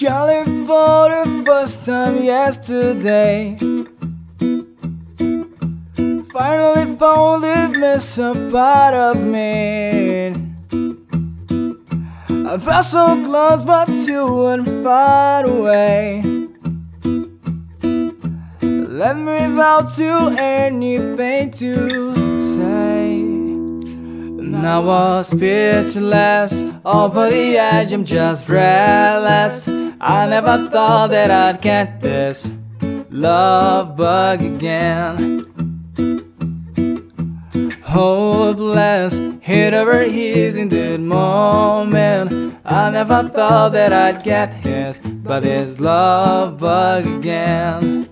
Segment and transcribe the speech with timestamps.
[0.00, 3.58] Calling for the first time yesterday.
[6.30, 10.28] Finally found the missing part of me.
[12.46, 16.22] I felt so close, but you went far away.
[18.62, 23.17] Left me without you anything to say.
[24.50, 29.68] Now I was speechless, over the edge, I'm just breathless.
[30.00, 32.50] I never thought that I'd get this
[33.10, 35.44] love bug again.
[37.82, 42.58] Hopeless, hit over his in that moment.
[42.64, 48.08] I never thought that I'd get his, but this love bug again.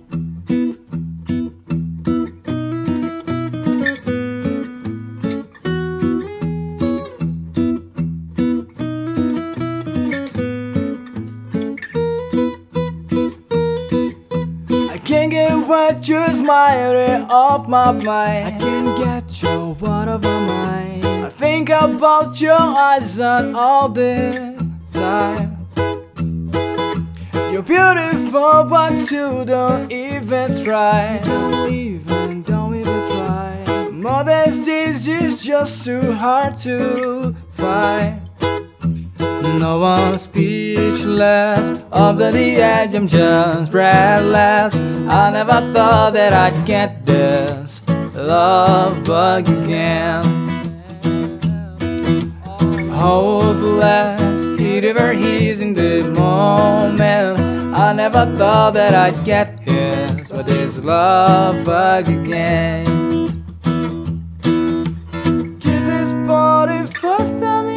[15.26, 18.46] I can't get what you smile off my mind.
[18.46, 21.04] I can't get you out of my mind.
[21.04, 25.66] I think about your eyes on all the time.
[27.50, 31.20] You're beautiful, but you don't even try.
[31.24, 33.88] Don't even, don't even try.
[33.90, 38.25] Modesty is just too hard to find.
[39.58, 41.72] No one's speechless.
[41.92, 44.74] After the edge, I'm just breathless.
[44.74, 47.80] I never thought that I'd get this
[48.14, 50.24] love again.
[52.90, 57.38] Hopeless, he never he's in the moment.
[57.74, 63.44] I never thought that I'd get his, but this love bug again.
[65.60, 67.68] Kisses for the first time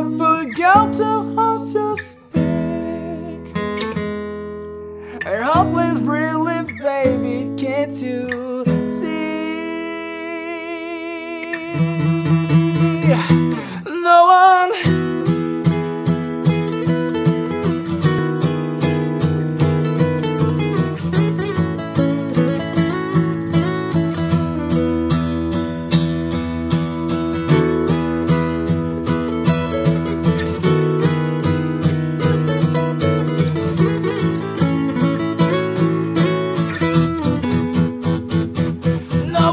[0.00, 3.44] I forgot to how to speak.
[5.26, 9.30] A hopeless, brilliant baby, can't you see?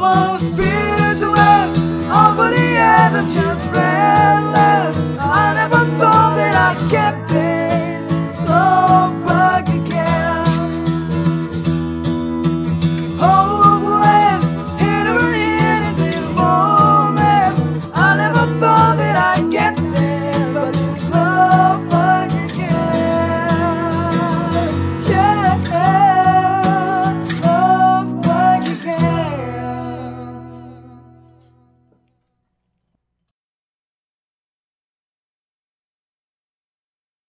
[0.07, 1.73] One's speechless
[2.21, 3.86] over the end, I'm just restless.